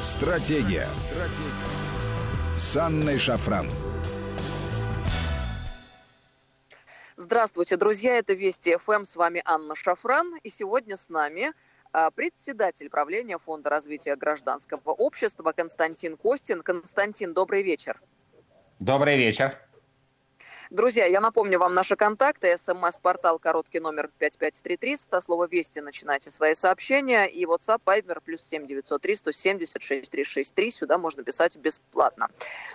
[0.00, 0.88] Стратегия.
[0.96, 2.56] Стратегия.
[2.56, 3.68] С Анной Шафран.
[7.16, 8.16] Здравствуйте, друзья.
[8.16, 9.04] Это Вести ФМ.
[9.04, 10.36] С вами Анна Шафран.
[10.42, 11.52] И сегодня с нами
[11.92, 16.62] а, председатель правления Фонда развития гражданского общества Константин Костин.
[16.62, 18.00] Константин, добрый вечер.
[18.78, 19.58] Добрый вечер.
[20.70, 22.56] Друзья, я напомню вам наши контакты.
[22.56, 24.96] СМС-портал короткий номер 5533.
[24.98, 27.24] Со слова «Вести» начинайте свои сообщения.
[27.24, 30.70] И WhatsApp, Viber, плюс 7903 170 6363.
[30.70, 32.28] Сюда можно писать бесплатно.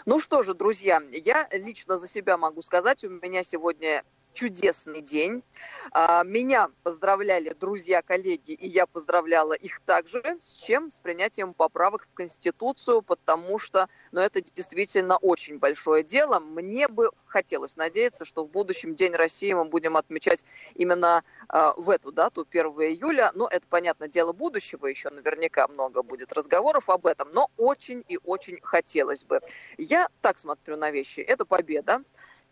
[0.05, 4.03] Ну что же, друзья, я лично за себя могу сказать, у меня сегодня
[4.35, 5.43] чудесный день.
[5.91, 10.21] А, меня поздравляли друзья, коллеги, и я поздравляла их также.
[10.39, 10.91] С чем?
[10.91, 16.39] С принятием поправок в Конституцию, потому что ну, это действительно очень большое дело.
[16.39, 21.89] Мне бы хотелось надеяться, что в будущем День России мы будем отмечать именно э, в
[21.89, 23.31] эту дату, 1 июля.
[23.33, 28.19] Но это, понятно, дело будущего, еще наверняка много будет разговоров об этом, но очень и
[28.23, 29.39] очень хотелось бы.
[29.77, 31.21] Я так смотрю на вещи.
[31.21, 32.03] Это победа.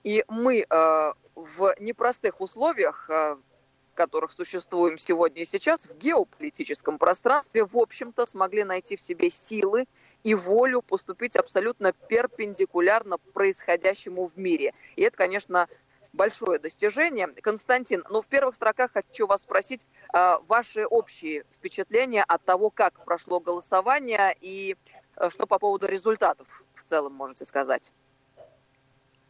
[0.03, 6.97] И мы э, в непростых условиях, э, в которых существуем сегодня и сейчас, в геополитическом
[6.97, 9.85] пространстве, в общем-то, смогли найти в себе силы
[10.23, 14.73] и волю поступить абсолютно перпендикулярно происходящему в мире.
[14.95, 15.67] И это, конечно,
[16.13, 17.27] большое достижение.
[17.27, 23.03] Константин, ну в первых строках хочу вас спросить э, ваши общие впечатления от того, как
[23.03, 24.75] прошло голосование и
[25.17, 27.91] э, что по поводу результатов в целом можете сказать.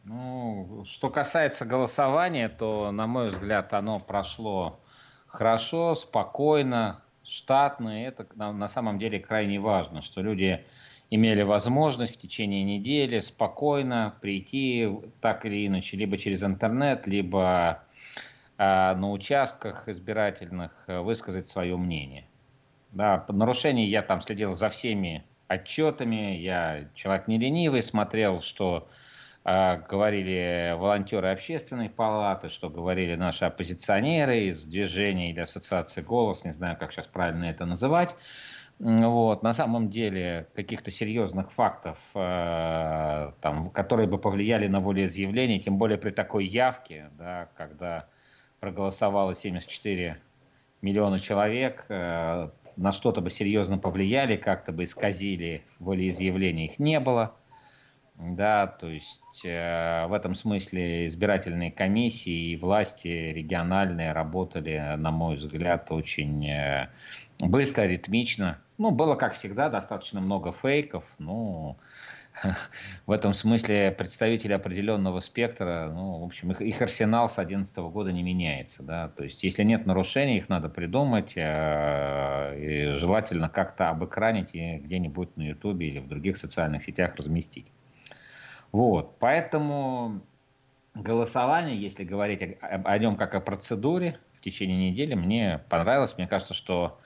[0.04, 4.78] Ну, что касается голосования, то, на мой взгляд, оно прошло
[5.26, 8.02] хорошо, спокойно, штатно.
[8.02, 10.62] И это на самом деле крайне важно, что люди
[11.08, 14.90] имели возможность в течение недели спокойно прийти
[15.22, 17.82] так или иначе, либо через интернет, либо
[18.58, 22.26] э, на участках избирательных э, высказать свое мнение.
[22.92, 28.88] Да, по нарушению я там следил за всеми отчетами, я человек не ленивый, смотрел, что
[29.44, 36.78] говорили волонтеры общественной палаты, что говорили наши оппозиционеры из движения или ассоциации «Голос», не знаю,
[36.78, 38.16] как сейчас правильно это называть.
[38.78, 39.42] Вот.
[39.42, 45.96] На самом деле каких-то серьезных фактов, э, там, которые бы повлияли на волеизъявление, тем более
[45.96, 48.08] при такой явке, да, когда
[48.60, 50.20] проголосовало 74
[50.82, 57.36] миллиона человек, э, на что-то бы серьезно повлияли, как-то бы исказили волеизъявление, их не было.
[58.16, 65.34] Да, то есть э, в этом смысле избирательные комиссии и власти региональные работали, на мой
[65.36, 66.90] взгляд, очень э,
[67.40, 68.58] быстро, ритмично.
[68.78, 71.04] Ну, было, как всегда, достаточно много фейков.
[71.18, 71.76] Ну,
[73.06, 78.12] в этом смысле представители определенного спектра, ну, в общем, их, их арсенал с 2011 года
[78.12, 78.84] не меняется.
[78.84, 79.08] Да?
[79.08, 85.36] То есть, если нет нарушений, их надо придумать, э, и желательно как-то обыкранить и где-нибудь
[85.36, 87.66] на Ютубе или в других социальных сетях разместить.
[88.74, 90.20] Вот, поэтому
[90.96, 96.16] голосование, если говорить о, о нем как о процедуре в течение недели, мне понравилось.
[96.18, 96.98] Мне кажется, что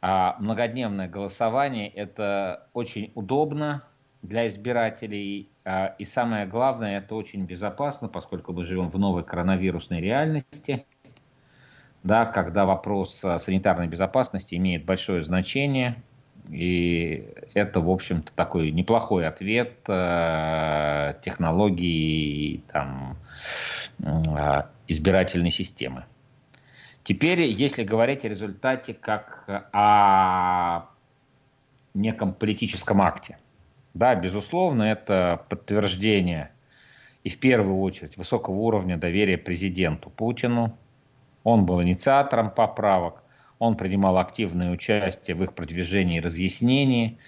[0.00, 3.82] а, многодневное голосование это очень удобно
[4.22, 5.50] для избирателей.
[5.64, 10.86] А, и самое главное, это очень безопасно, поскольку мы живем в новой коронавирусной реальности,
[12.04, 16.00] да, когда вопрос санитарной безопасности имеет большое значение.
[16.50, 23.16] И это, в общем-то, такой неплохой ответ э, технологии там,
[24.02, 26.04] э, избирательной системы.
[27.04, 30.86] Теперь, если говорить о результате как о
[31.94, 33.38] неком политическом акте,
[33.94, 36.50] да, безусловно, это подтверждение
[37.24, 40.76] и в первую очередь высокого уровня доверия президенту Путину.
[41.44, 43.22] Он был инициатором поправок,
[43.58, 47.18] он принимал активное участие в их продвижении и разъяснении.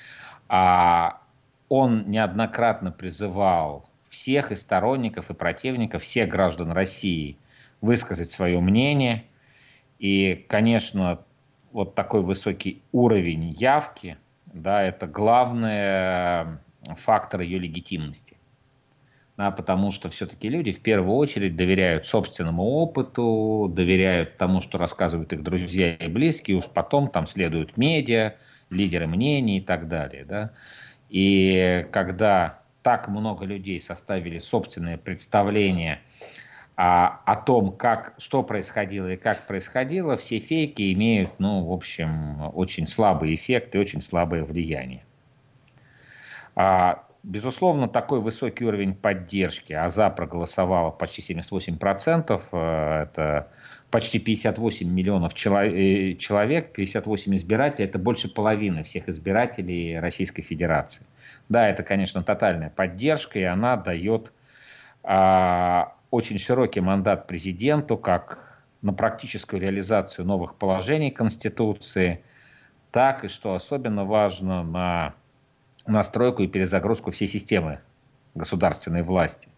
[0.49, 1.21] А
[1.69, 7.37] он неоднократно призывал всех и сторонников, и противников, всех граждан России
[7.81, 9.25] высказать свое мнение.
[9.99, 11.21] И, конечно,
[11.73, 16.59] вот такой высокий уровень явки, да, это главный
[16.97, 18.40] фактор ее легитимности
[19.41, 25.33] да, потому что все-таки люди в первую очередь доверяют собственному опыту, доверяют тому, что рассказывают
[25.33, 28.35] их друзья и близкие, уж потом там следуют медиа,
[28.69, 30.27] лидеры мнений и так далее.
[30.27, 30.51] Да.
[31.09, 36.03] И когда так много людей составили собственное представление
[36.77, 42.51] о, о том, как, что происходило и как происходило, все фейки имеют, ну, в общем,
[42.55, 45.03] очень слабый эффект и очень слабое влияние.
[46.55, 53.49] А Безусловно, такой высокий уровень поддержки, а за проголосовало почти 78%, э, это
[53.91, 61.05] почти 58 миллионов э, человек, 58 избирателей, это больше половины всех избирателей Российской Федерации.
[61.51, 64.33] Да, это, конечно, тотальная поддержка, и она дает
[65.03, 72.25] а, очень широкий мандат президенту, как на практическую реализацию новых положений Конституции,
[72.91, 75.15] так и, что особенно важно, на
[75.87, 77.81] настройку и перезагрузку всей системы
[78.35, 79.49] государственной власти.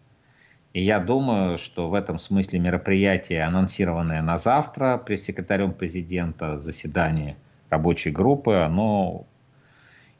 [0.73, 7.37] И я думаю, что в этом смысле мероприятие, анонсированное на завтра пресс-секретарем президента, заседание
[7.69, 9.25] рабочей группы, оно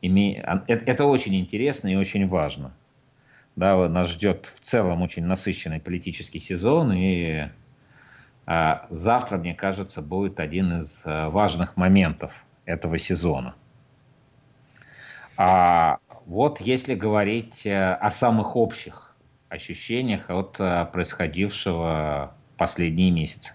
[0.02, 0.44] име...
[0.46, 2.72] А, это очень интересно и очень важно.
[3.56, 7.50] Да, нас ждет в целом очень насыщенный политический сезон, и
[8.46, 12.32] а, завтра, мне кажется, будет один из а, важных моментов
[12.66, 13.56] этого сезона.
[15.38, 19.14] А вот если говорить э, о самых общих
[19.54, 23.52] ощущениях от э, происходившего последние месяцы.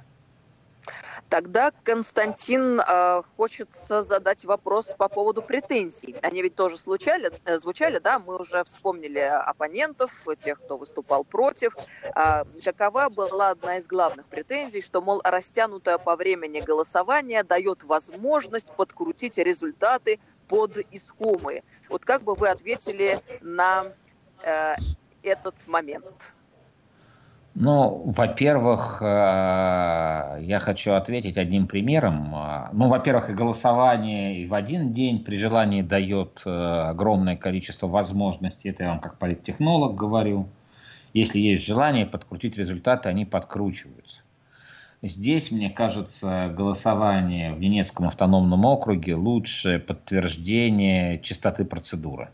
[1.29, 6.17] Тогда, Константин, э, хочется задать вопрос по поводу претензий.
[6.23, 8.19] Они ведь тоже случали, звучали, да?
[8.19, 11.77] Мы уже вспомнили оппонентов, тех, кто выступал против.
[12.15, 18.73] Э, какова была одна из главных претензий, что, мол, растянутое по времени голосование дает возможность
[18.73, 21.63] подкрутить результаты под искомые.
[21.89, 23.85] Вот как бы вы ответили на
[24.43, 24.75] э,
[25.23, 26.33] этот момент?
[27.55, 29.05] Ну, во-первых, э,
[30.43, 32.35] я хочу ответить одним примером.
[32.73, 38.69] Ну, во-первых, и голосование и в один день при желании дает э, огромное количество возможностей.
[38.69, 40.49] Это я вам как политтехнолог говорю.
[41.15, 44.19] Если есть желание подкрутить результаты, они подкручиваются.
[45.01, 52.31] Здесь, мне кажется, голосование в Ненецком автономном округе лучшее подтверждение чистоты процедуры.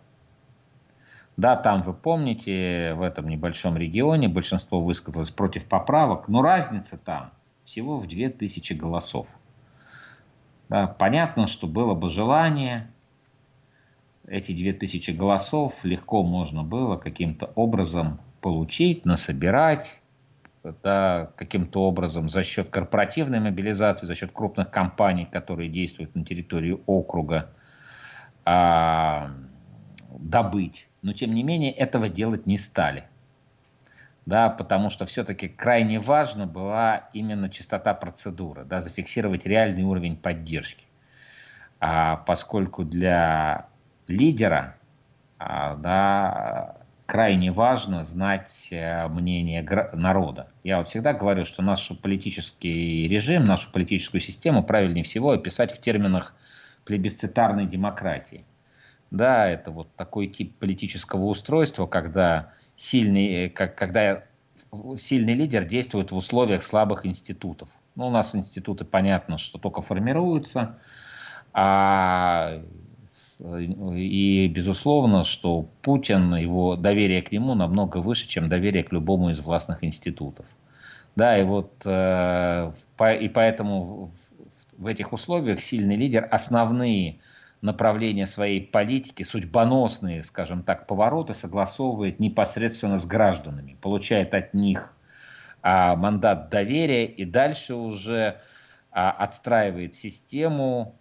[1.36, 7.32] Да, там, вы помните, в этом небольшом регионе большинство высказалось против поправок, но разница там
[7.66, 9.26] всего в 2000 голосов.
[10.70, 12.90] Да, понятно, что было бы желание,
[14.26, 19.90] эти 2000 голосов легко можно было каким-то образом получить, насобирать,
[20.82, 26.78] да, каким-то образом за счет корпоративной мобилизации, за счет крупных компаний, которые действуют на территории
[26.86, 27.50] округа,
[28.44, 29.30] а,
[30.18, 33.04] добыть но тем не менее этого делать не стали.
[34.24, 40.86] Да, потому что все-таки крайне важно была именно чистота процедуры, да, зафиксировать реальный уровень поддержки.
[41.78, 43.66] А поскольку для
[44.08, 44.76] лидера
[45.38, 46.76] а, да,
[47.06, 49.62] крайне важно знать э, мнение
[49.92, 50.48] народа.
[50.62, 55.80] Я вот всегда говорю, что наш политический режим, нашу политическую систему правильнее всего описать в
[55.80, 56.34] терминах
[56.84, 58.44] плебисцитарной демократии.
[59.10, 64.24] Да, это вот такой тип политического устройства, когда сильный, э, как, когда
[64.98, 67.68] сильный лидер действует в условиях слабых институтов.
[67.94, 70.78] Ну, у нас институты, понятно, что только формируются,
[71.52, 72.60] а,
[73.38, 79.40] и, безусловно, что Путин, его доверие к нему намного выше, чем доверие к любому из
[79.40, 80.46] властных институтов.
[81.16, 82.72] Да, и вот э,
[83.20, 84.10] и поэтому
[84.76, 87.18] в этих условиях сильный лидер основные
[87.60, 94.94] направления своей политики, судьбоносные, скажем так, повороты согласовывает непосредственно с гражданами, получает от них
[95.62, 98.40] а, мандат доверия и дальше уже
[98.92, 100.94] а, отстраивает систему,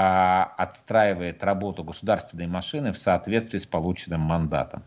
[0.00, 4.84] отстраивает работу государственной машины в соответствии с полученным мандатом.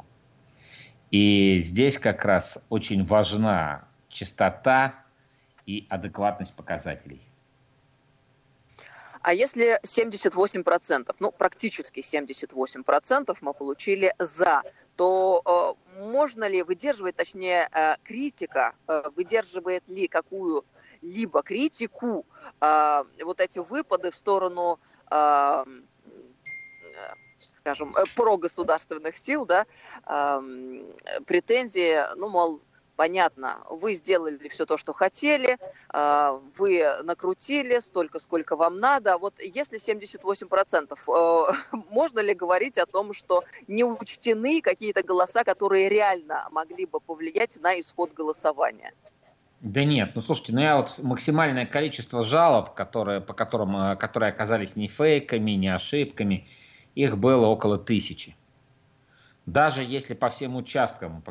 [1.11, 4.95] И здесь как раз очень важна чистота
[5.65, 7.21] и адекватность показателей.
[9.21, 14.63] А если 78%, ну практически 78% мы получили за,
[14.95, 22.25] то э, можно ли выдерживать, точнее э, критика, э, выдерживает ли какую-либо критику
[22.59, 24.79] э, вот эти выпады в сторону
[25.09, 25.63] э,
[27.49, 29.65] скажем, прогосударственных сил, да,
[30.07, 30.41] э,
[31.25, 32.61] претензии, ну, мол,
[33.01, 35.57] понятно, вы сделали все то, что хотели,
[35.89, 39.17] а, вы накрутили столько, сколько вам надо.
[39.17, 41.53] Вот если 78%, э,
[41.89, 47.59] можно ли говорить о том, что не учтены какие-то голоса, которые реально могли бы повлиять
[47.61, 48.93] на исход голосования?
[49.61, 54.29] Да нет, ну слушайте, ну я вот максимальное количество жалоб, которые, по которым, э, которые
[54.29, 56.47] оказались не фейками, не ошибками,
[56.95, 58.35] их было около тысячи.
[59.45, 61.23] Даже если по всем участкам,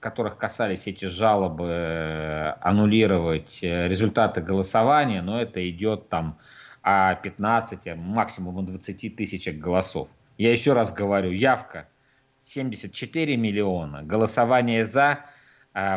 [0.00, 6.36] которых касались эти жалобы, э, аннулировать э, результаты голосования, но это идет там
[6.82, 10.08] о 15, максимум о 20 тысячах голосов.
[10.36, 11.86] Я еще раз говорю, явка
[12.44, 15.26] 74 миллиона, голосование за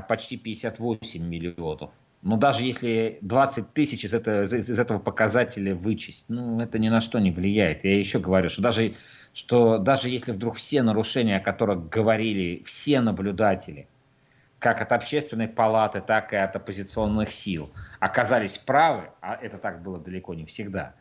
[0.07, 1.91] почти 58 миллионов.
[2.21, 7.01] Но даже если 20 тысяч из этого, из этого показателя вычесть, ну, это ни на
[7.01, 7.83] что не влияет.
[7.83, 8.93] Я еще говорю, что даже,
[9.33, 13.87] что даже если вдруг все нарушения, о которых говорили все наблюдатели,
[14.59, 19.99] как от общественной палаты, так и от оппозиционных сил, оказались правы, а это так было
[19.99, 20.93] далеко не всегда,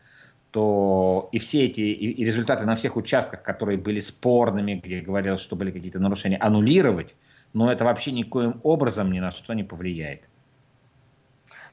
[0.51, 5.43] то и все эти и, и результаты на всех участках, которые были спорными, где говорилось,
[5.43, 7.15] что были какие-то нарушения, аннулировать,
[7.53, 10.23] но это вообще никоим образом ни на что не повлияет.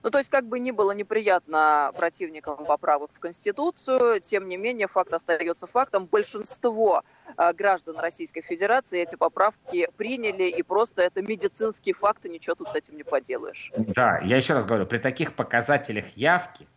[0.03, 4.88] Ну, то есть, как бы ни было неприятно противникам поправок в Конституцию, тем не менее,
[4.88, 6.05] факт остается фактом.
[6.05, 7.03] Большинство
[7.38, 12.75] э, граждан Российской Федерации эти поправки приняли, и просто это медицинские факты, ничего тут с
[12.75, 13.72] этим не поделаешь.
[13.77, 16.67] Да, я еще раз говорю, при таких показателях явки,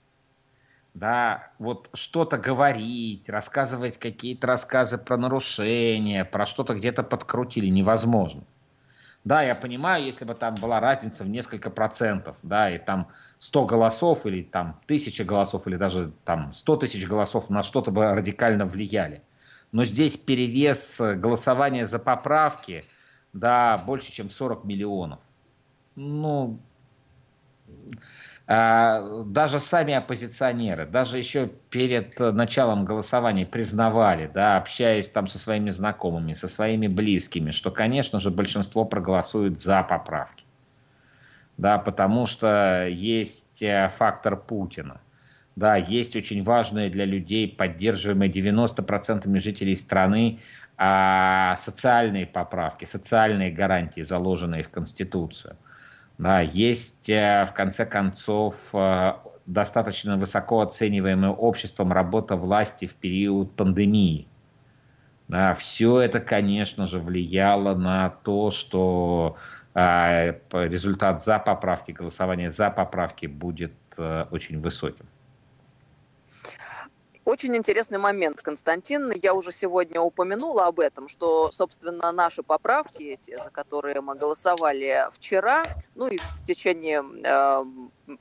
[0.95, 8.43] да, вот что-то говорить, рассказывать какие-то рассказы про нарушения, про что-то где-то подкрутили, невозможно.
[9.25, 13.09] Да, я понимаю, если бы там была разница в несколько процентов, да, и там
[13.39, 18.03] 100 голосов или там тысяча голосов или даже там 100 тысяч голосов на что-то бы
[18.15, 19.23] радикально влияли.
[19.73, 22.85] Но здесь перевес голосования за поправки,
[23.35, 25.21] да, больше, чем 40 миллионов.
[25.97, 26.59] Ну,
[28.51, 36.33] даже сами оппозиционеры, даже еще перед началом голосования признавали, да, общаясь там со своими знакомыми,
[36.33, 40.45] со своими близкими, что, конечно же, большинство проголосует за поправки.
[41.59, 45.01] Да, потому что есть э, фактор Путина.
[45.55, 50.41] Да, есть очень важные для людей, поддерживаемые 90% жителей страны,
[50.77, 55.57] а, социальные поправки, социальные гарантии, заложенные в Конституцию–
[56.43, 59.13] есть, э, в конце концов, э,
[59.47, 64.29] достаточно высоко оцениваемая обществом работа власти в период пандемии.
[65.29, 69.37] Да, все это, конечно же, влияло на то, что
[69.75, 75.07] э, результат за поправки, голосование за поправки будет очень высоким.
[77.25, 79.13] Очень интересный момент, Константин.
[79.13, 85.07] Я уже сегодня упомянула об этом, что, собственно, наши поправки, эти, за которые мы голосовали
[85.13, 87.65] вчера, ну и в течение э,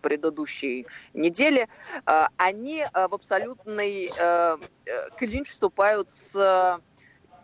[0.01, 1.69] предыдущей недели,
[2.05, 6.81] э, они э, в абсолютный э, э клинч вступают с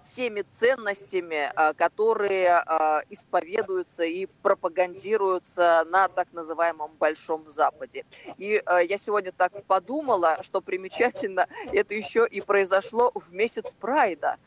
[0.05, 8.05] теми ценностями, а, которые а, исповедуются и пропагандируются на так называемом Большом Западе.
[8.37, 14.37] И а, я сегодня так подумала, что примечательно, это еще и произошло в месяц Прайда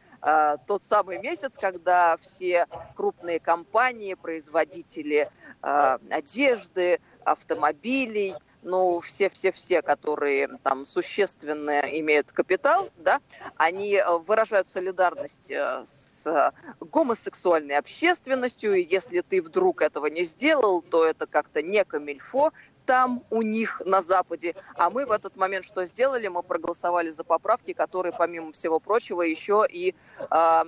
[0.67, 5.31] тот самый месяц, когда все крупные компании, производители
[5.63, 13.21] одежды, автомобилей, ну, все-все-все, которые там существенно имеют капитал, да,
[13.57, 20.83] они э, выражают солидарность э, с гомосексуальной общественностью, и если ты вдруг этого не сделал,
[20.83, 22.53] то это как-то не камильфо,
[22.87, 24.55] там у них на Западе.
[24.75, 26.27] А мы в этот момент что сделали?
[26.29, 30.65] Мы проголосовали за поправки, которые, помимо всего прочего, еще и э,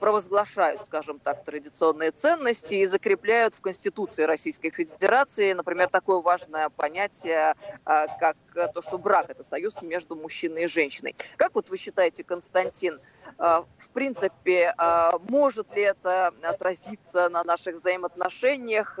[0.00, 7.54] провозглашают, скажем так, традиционные ценности и закрепляют в Конституции Российской Федерации, например, такое важное понятие,
[7.84, 8.36] а, как
[8.74, 11.14] то, что брак– это союз между мужчиной и женщиной.
[11.36, 12.98] Как вот вы считаете, Константин,
[13.38, 18.98] а, в принципе, а, может ли это отразиться на наших взаимоотношениях?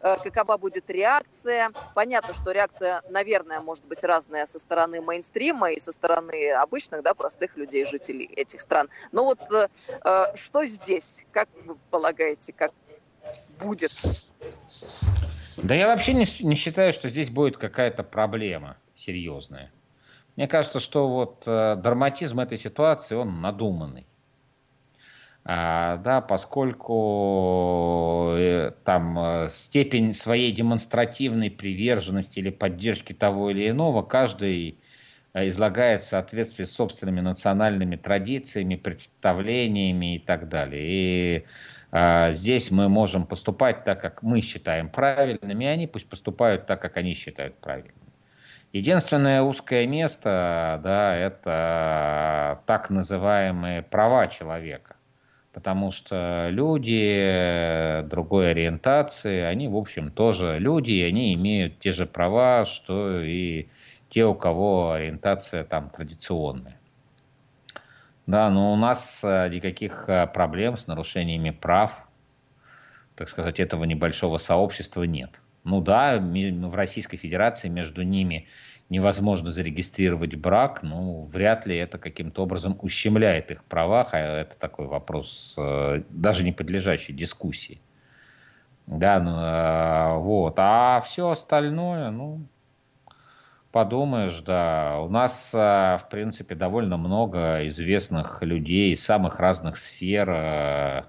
[0.00, 1.70] Какова будет реакция?
[1.94, 7.14] Понятно, что реакция, наверное, может быть разная со стороны мейнстрима и со стороны обычных, да,
[7.14, 8.88] простых людей, жителей этих стран.
[9.12, 9.38] Но вот
[10.34, 11.24] что здесь?
[11.32, 12.72] Как вы полагаете, как
[13.58, 13.92] будет?
[15.56, 19.70] Да я вообще не, не считаю, что здесь будет какая-то проблема серьезная.
[20.36, 24.06] Мне кажется, что вот э, драматизм этой ситуации, он надуманный.
[25.44, 34.02] А, да, поскольку э, там э, степень своей демонстративной приверженности или поддержки того или иного
[34.02, 34.78] каждый
[35.34, 40.82] излагает в соответствии с собственными национальными традициями, представлениями и так далее.
[40.82, 41.44] И
[41.92, 46.80] а, здесь мы можем поступать так, как мы считаем правильными, и они пусть поступают так,
[46.80, 47.94] как они считают правильным.
[48.72, 54.94] Единственное узкое место, да, это так называемые права человека.
[55.52, 62.06] Потому что люди другой ориентации, они, в общем, тоже люди, и они имеют те же
[62.06, 63.66] права, что и
[64.10, 66.78] те, у кого ориентация там традиционная.
[68.26, 72.06] Да, но у нас э, никаких э, проблем с нарушениями прав,
[73.16, 75.40] так сказать, этого небольшого сообщества нет.
[75.64, 78.46] Ну да, в Российской Федерации между ними
[78.88, 84.86] невозможно зарегистрировать брак, ну, вряд ли это каким-то образом ущемляет их правах, а это такой
[84.86, 87.80] вопрос, э, даже не подлежащий дискуссии.
[88.86, 90.54] Да, ну, вот.
[90.56, 92.40] А все остальное, ну,
[93.72, 95.00] подумаешь, да.
[95.00, 95.56] У нас, э,
[95.98, 101.04] в принципе, довольно много известных людей из самых разных сфер э,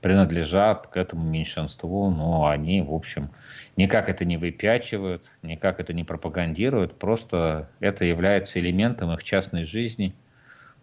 [0.00, 3.30] принадлежат к этому меньшинству, но они, в общем,
[3.76, 10.14] никак это не выпячивают, никак это не пропагандируют, просто это является элементом их частной жизни.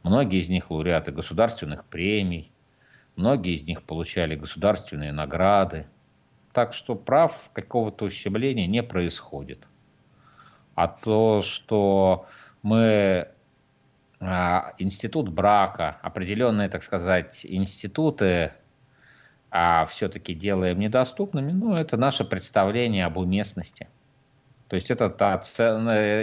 [0.04, 2.52] Многие из них лауреаты государственных премий,
[3.16, 5.86] многие из них получали государственные награды,
[6.52, 9.68] так что прав какого-то ущемления не происходит.
[10.82, 12.26] А то, что
[12.64, 13.28] мы
[14.20, 18.52] а, институт брака, определенные, так сказать, институты
[19.52, 23.90] а все-таки делаем недоступными, ну, это наше представление об уместности.
[24.70, 25.44] То есть это та,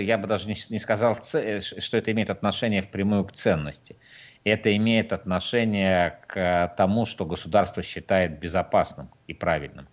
[0.00, 3.96] я бы даже не сказал, что это имеет отношение впрямую к ценности.
[4.42, 9.86] Это имеет отношение к тому, что государство считает безопасным и правильным.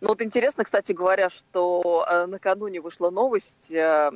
[0.00, 4.10] Ну вот интересно, кстати говоря, что э, накануне вышла новость, э,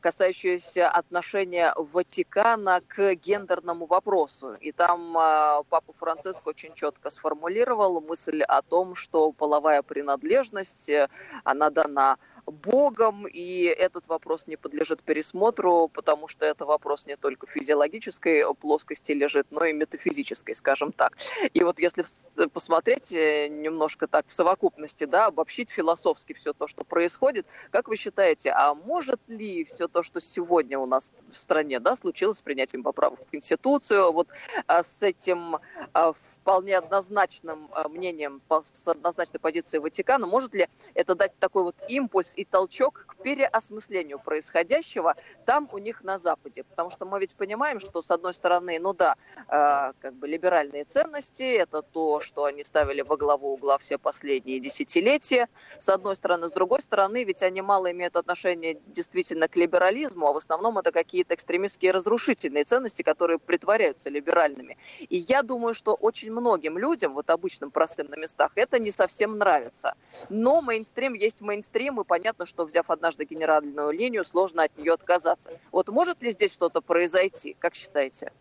[0.00, 4.54] касающаяся отношения Ватикана к гендерному вопросу.
[4.54, 11.08] И там э, Папа Франциск очень четко сформулировал мысль о том, что половая принадлежность, э,
[11.44, 17.46] она дана Богом, и этот вопрос не подлежит пересмотру, потому что это вопрос не только
[17.46, 21.16] физиологической плоскости лежит, но и метафизической, скажем так.
[21.52, 22.04] И вот если
[22.48, 27.96] посмотреть э, немножко так в совокупности, да, обобщить философски все то, что происходит, как вы
[27.96, 32.42] считаете, а может ли все то, что сегодня у нас в стране, да, случилось с
[32.42, 34.28] принятием поправок в Конституцию, вот
[34.66, 35.58] а, с этим
[35.92, 41.76] а, вполне однозначным а, мнением, с однозначной позицией Ватикана, может ли это дать такой вот
[41.88, 45.14] импульс и толчок к переосмыслению происходящего
[45.46, 46.64] там у них на Западе.
[46.64, 49.16] Потому что мы ведь понимаем, что с одной стороны, ну да,
[49.48, 54.60] э, как бы либеральные ценности, это то, что они ставили во главу угла все последние
[54.60, 55.48] десятилетия.
[55.78, 56.48] С одной стороны.
[56.48, 60.92] С другой стороны, ведь они мало имеют отношение действительно к либерализму, а в основном это
[60.92, 64.76] какие-то экстремистские разрушительные ценности, которые притворяются либеральными.
[65.08, 69.38] И я думаю, что очень многим людям, вот обычным простым на местах, это не совсем
[69.38, 69.94] нравится.
[70.28, 74.94] Но мейнстрим есть мейнстрим, и понятно, понятно, что взяв однажды генеральную линию, сложно от нее
[74.94, 75.50] отказаться.
[75.70, 78.32] Вот может ли здесь что-то произойти, как считаете?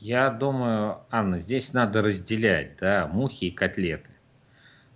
[0.00, 4.08] Я думаю, Анна, здесь надо разделять да, мухи и котлеты.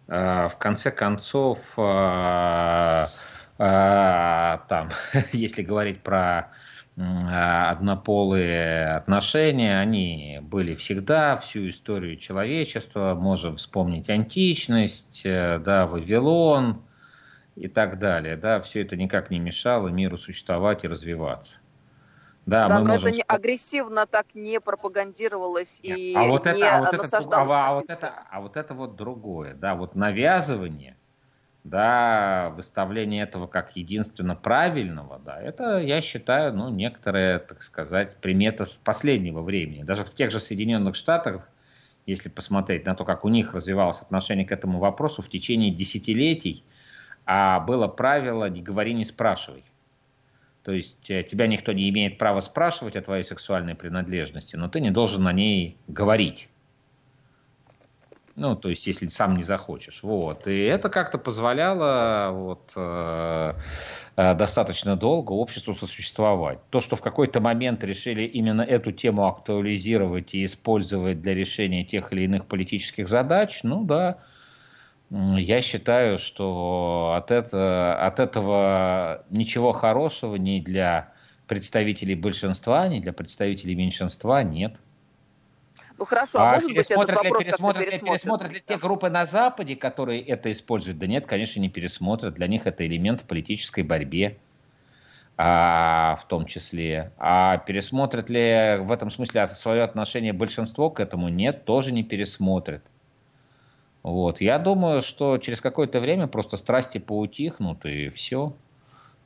[0.06, 3.10] А, в конце концов, а,
[3.58, 4.90] а, там,
[5.32, 6.50] если говорить про
[6.96, 13.14] однополые отношения, они были всегда, всю историю человечества.
[13.14, 16.82] Можем вспомнить античность, э, да, Вавилон,
[17.58, 18.36] и так далее.
[18.36, 21.56] Да, все это никак не мешало миру существовать и развиваться.
[22.46, 23.08] Да, да мы но можем...
[23.08, 25.98] это не агрессивно так не пропагандировалось Нет.
[25.98, 27.52] и а вот не это, а вот насаждалось.
[27.52, 30.96] Это, а, вот это, а вот это вот другое, да, вот навязывание,
[31.64, 38.64] да, выставление этого как единственно правильного, да, это, я считаю, ну, некоторая, так сказать, примета
[38.64, 39.82] с последнего времени.
[39.82, 41.46] Даже в тех же Соединенных Штатах,
[42.06, 46.64] если посмотреть на то, как у них развивалось отношение к этому вопросу в течение десятилетий,
[47.30, 49.62] а было правило «не говори, не спрашивай».
[50.64, 54.80] То есть э, тебя никто не имеет права спрашивать о твоей сексуальной принадлежности, но ты
[54.80, 56.48] не должен о ней говорить.
[58.34, 60.02] Ну, то есть, если сам не захочешь.
[60.02, 60.46] Вот.
[60.46, 63.52] И это как-то позволяло вот, э,
[64.16, 66.60] э, достаточно долго обществу сосуществовать.
[66.70, 72.10] То, что в какой-то момент решили именно эту тему актуализировать и использовать для решения тех
[72.12, 74.18] или иных политических задач, ну да,
[75.10, 81.12] я считаю, что от, это, от этого ничего хорошего ни для
[81.46, 84.74] представителей большинства, ни для представителей меньшинства нет.
[85.98, 89.08] Ну хорошо, а, а может быть этот вопрос ли, пересмотрят, ли, пересмотрят ли те группы
[89.08, 90.98] на Западе, которые это используют?
[90.98, 92.34] Да нет, конечно, не пересмотрят.
[92.34, 94.36] Для них это элемент в политической борьбе
[95.36, 97.12] а, в том числе.
[97.18, 101.28] А пересмотрят ли в этом смысле свое отношение большинство к этому?
[101.28, 102.82] Нет, тоже не пересмотрят.
[104.02, 104.40] Вот.
[104.40, 108.54] Я думаю, что через какое-то время просто страсти поутихнут и все.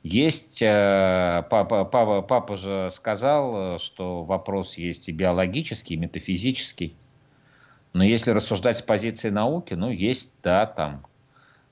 [0.03, 6.95] Есть, э, папа, папа, папа же сказал, что вопрос есть и биологический, и метафизический.
[7.93, 11.05] Но если рассуждать с позиции науки, ну, есть, да, там,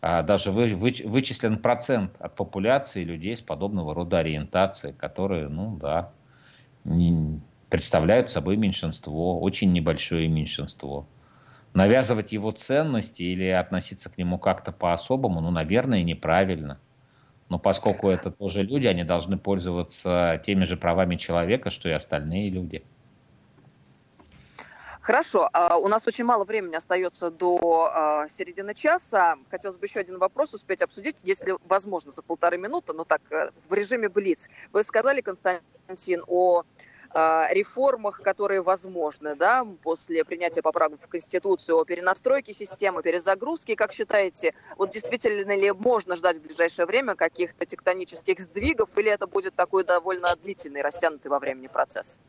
[0.02, 5.78] а даже вы, вы, вычислен процент от популяции людей с подобного рода ориентацией, которые, ну,
[5.78, 6.12] да,
[6.86, 11.06] не, представляют собой меньшинство, очень небольшое меньшинство
[11.74, 16.80] навязывать его ценности или относиться к нему как-то по-особому, ну, наверное, неправильно.
[17.50, 22.50] Но поскольку это тоже люди, они должны пользоваться теми же правами человека, что и остальные
[22.50, 22.84] люди.
[25.02, 29.36] Хорошо, а, у нас очень мало времени остается до а, середины часа.
[29.50, 33.50] Хотелось бы еще один вопрос успеть обсудить, если возможно, за полторы минуты, но так, э,
[33.68, 34.48] в режиме Блиц.
[34.72, 36.64] Вы сказали, Константин, о
[37.14, 43.76] реформах, которые возможны да, после принятия поправок в Конституцию о перенастройке системы, перезагрузке.
[43.76, 49.28] Как считаете, вот действительно ли можно ждать в ближайшее время каких-то тектонических сдвигов, или это
[49.28, 52.20] будет такой довольно длительный, растянутый во времени процесс?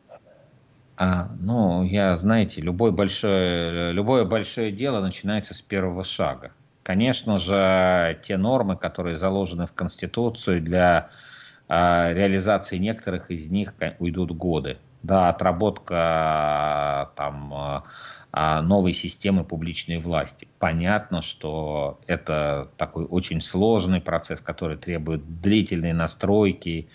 [0.95, 6.51] А, ну, я, знаете, любой большое, любое большое дело начинается с первого шага.
[6.83, 11.09] Конечно же, те нормы, которые заложены в Конституцию для
[11.67, 14.77] реализации некоторых из них уйдут годы.
[15.03, 17.83] Да, отработка там а,
[18.31, 20.47] а, новой системы публичной власти.
[20.59, 26.87] Понятно, что это такой очень сложный процесс, который требует длительной настройки.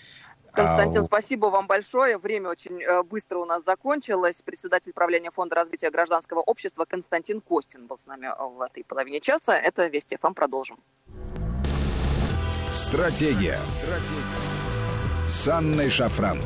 [0.51, 2.17] Константин, спасибо вам большое.
[2.17, 4.41] Время очень э, быстро у нас закончилось.
[4.41, 9.55] Председатель правления Фонда развития гражданского общества Константин Костин был с нами в этой половине часа.
[9.55, 10.33] Это Вести ФМ.
[10.33, 10.77] Продолжим.
[12.71, 13.59] Стратегия.
[13.67, 14.58] Стратегия.
[15.29, 16.41] С Анной Шафран.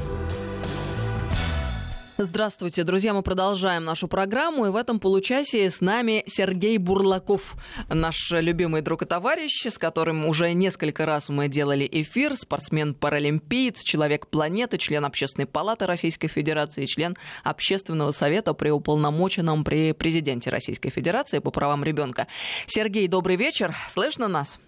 [2.17, 3.13] Здравствуйте, друзья.
[3.13, 4.65] Мы продолжаем нашу программу.
[4.65, 7.55] И в этом получасе с нами Сергей Бурлаков,
[7.87, 12.35] наш любимый друг и товарищ, с которым уже несколько раз мы делали эфир.
[12.35, 17.15] Спортсмен-паралимпиец, человек планеты, член Общественной палаты Российской Федерации, член
[17.45, 22.27] Общественного совета при уполномоченном при президенте Российской Федерации по правам ребенка.
[22.65, 23.73] Сергей, добрый вечер.
[23.87, 24.59] Слышно нас?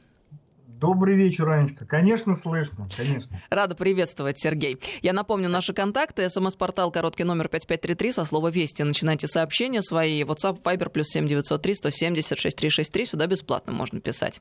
[0.86, 1.84] Добрый вечер, Анечка.
[1.84, 3.42] Конечно, слышно, конечно.
[3.50, 4.78] Рада приветствовать, Сергей.
[5.02, 6.30] Я напомню наши контакты.
[6.30, 8.84] СМС-портал короткий номер 5533 со слова «Вести».
[8.84, 10.22] Начинайте сообщения свои.
[10.22, 13.06] WhatsApp, Viber, плюс 7903 170 6363.
[13.08, 14.40] Сюда бесплатно можно писать.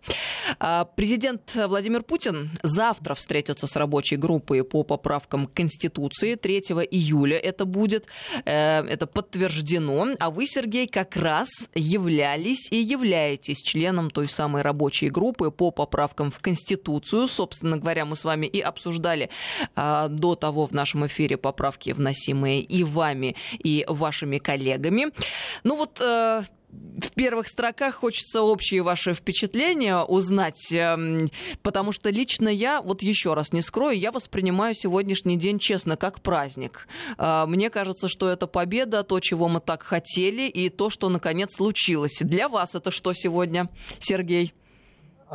[0.59, 6.35] А, президент Владимир Путин завтра встретится с рабочей группой по поправкам Конституции.
[6.35, 6.59] 3
[6.91, 8.07] июля это будет.
[8.45, 10.09] Э, это подтверждено.
[10.21, 16.34] А вы, Сергей, как раз являлись и являетесь членом той самой рабочей группы по поправкам
[16.35, 17.29] в Конституцию.
[17.29, 19.31] Собственно говоря, мы с вами и обсуждали
[19.75, 25.13] а, до того в нашем эфире поправки, вносимые и вами, и вашими коллегами.
[25.63, 26.01] Ну вот...
[26.01, 26.43] А,
[26.75, 31.29] в первых строках хочется общие ваши впечатления узнать, эм,
[31.63, 36.21] потому что лично я, вот еще раз не скрою, я воспринимаю сегодняшний день честно как
[36.21, 36.89] праздник.
[37.17, 41.55] А, мне кажется, что это победа, то, чего мы так хотели, и то, что наконец
[41.55, 42.19] случилось.
[42.21, 43.69] Для вас это что сегодня,
[44.01, 44.53] Сергей?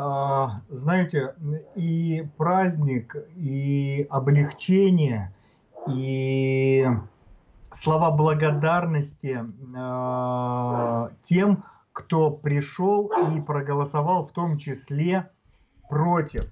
[0.02, 1.36] А, знаете,
[1.76, 5.36] и праздник, и облегчение,
[5.90, 6.88] и
[7.74, 15.30] слова благодарности э, тем, кто пришел и проголосовал, в том числе
[15.90, 16.46] против.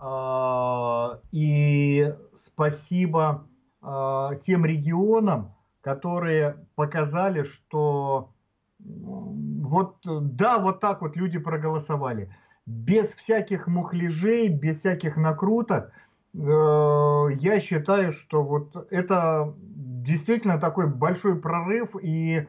[0.00, 3.46] Э, и спасибо
[3.82, 8.30] э, тем регионам, которые показали, что
[8.78, 12.34] вот да, вот так вот люди проголосовали
[12.66, 15.92] без всяких мухляжей, без всяких накруток,
[16.34, 22.46] э, я считаю, что вот это действительно такой большой прорыв, и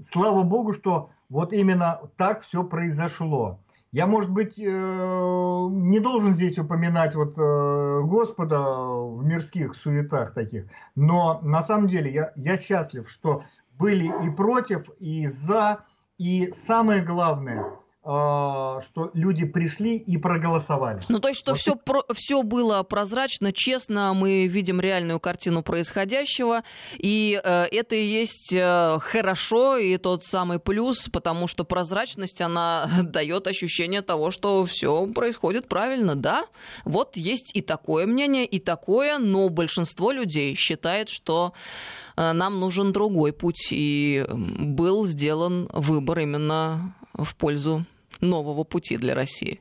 [0.00, 3.60] слава богу, что вот именно так все произошло.
[3.90, 10.66] Я, может быть, э, не должен здесь упоминать вот э, Господа в мирских суетах таких,
[10.94, 13.44] но на самом деле я, я счастлив, что
[13.78, 15.84] были и против, и за,
[16.18, 17.66] и самое главное–
[18.08, 21.00] что люди пришли и проголосовали.
[21.10, 25.62] Ну, то есть, что вот все, про, все было прозрачно, честно, мы видим реальную картину
[25.62, 26.62] происходящего,
[26.96, 32.88] и э, это и есть э, хорошо, и тот самый плюс, потому что прозрачность, она
[33.02, 36.46] дает ощущение того, что все происходит правильно, да?
[36.86, 41.52] Вот есть и такое мнение, и такое, но большинство людей считает, что
[42.16, 47.84] э, нам нужен другой путь, и был сделан выбор именно в пользу
[48.20, 49.60] нового пути для России.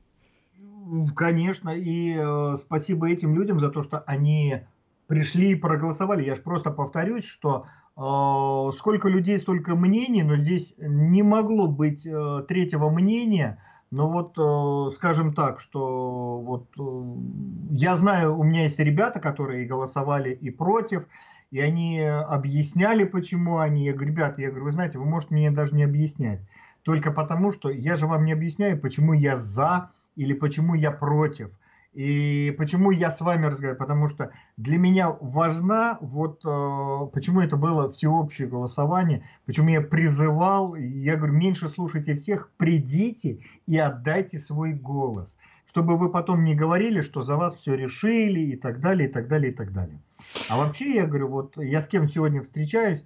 [1.15, 4.61] Конечно, и э, спасибо этим людям за то, что они
[5.07, 6.25] пришли и проголосовали.
[6.25, 7.65] Я же просто повторюсь, что
[7.97, 13.61] э, сколько людей, столько мнений, но здесь не могло быть э, третьего мнения.
[13.91, 19.67] Но вот, э, скажем так, что вот э, я знаю, у меня есть ребята, которые
[19.67, 21.03] голосовали и против,
[21.51, 23.85] и они объясняли, почему они.
[23.85, 26.39] Я говорю, ребята, я говорю, вы знаете, вы можете мне даже не объяснять
[26.87, 31.49] только потому, что я же вам не объясняю, почему я за или почему я против.
[31.93, 33.77] И почему я с вами разговариваю?
[33.77, 40.75] Потому что для меня важна, вот э, почему это было всеобщее голосование, почему я призывал,
[40.75, 45.35] я говорю, меньше слушайте всех, придите и отдайте свой голос.
[45.65, 49.27] Чтобы вы потом не говорили, что за вас все решили и так далее, и так
[49.27, 49.99] далее, и так далее.
[50.47, 53.03] А вообще я говорю, вот я с кем сегодня встречаюсь,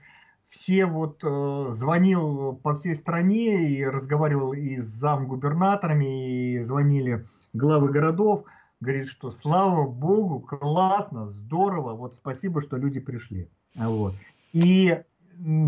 [0.51, 7.89] все вот э, звонил по всей стране и разговаривал и с замгубернаторами, и звонили главы
[7.89, 8.43] городов,
[8.81, 13.49] говорит, что слава богу, классно, здорово, вот спасибо, что люди пришли.
[13.75, 14.13] Вот.
[14.51, 15.01] И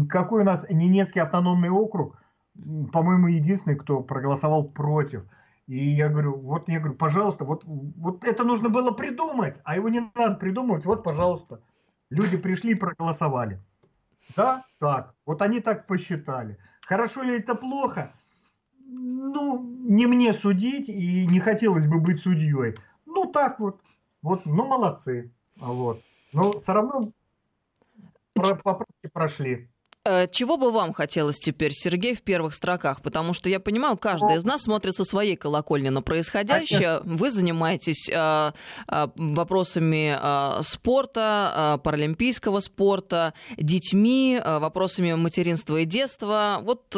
[0.10, 2.22] какой у нас Ненецкий автономный округ,
[2.91, 5.24] по-моему, единственный, кто проголосовал против.
[5.65, 9.88] И я говорю, вот я говорю, пожалуйста, вот, вот это нужно было придумать, а его
[9.88, 11.62] не надо придумывать, вот, пожалуйста.
[12.10, 13.62] Люди пришли и проголосовали.
[14.36, 15.14] Да, так.
[15.26, 16.58] Вот они так посчитали.
[16.82, 18.12] Хорошо ли это плохо?
[18.86, 22.76] Ну, не мне судить, и не хотелось бы быть судьей.
[23.06, 23.82] Ну, так вот.
[24.22, 25.32] Вот, ну, молодцы.
[25.58, 26.02] Вот.
[26.32, 27.12] Но все равно
[28.34, 29.70] поправки прошли.
[30.06, 33.02] Э, чего бы вам хотелось теперь, Сергей, в первых строках?
[33.02, 37.00] Потому что я понимаю, каждый из нас смотрит со своей колокольни на происходящее.
[37.06, 46.60] Вы занимаетесь э, э, вопросами спорта, паралимпийского спорта, детьми, вопросами материнства и детства.
[46.62, 46.96] Вот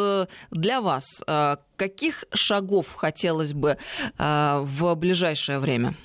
[0.52, 1.06] для вас
[1.76, 3.78] каких шагов хотелось бы
[4.18, 5.96] в ближайшее время?